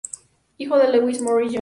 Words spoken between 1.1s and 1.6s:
Morris Jr.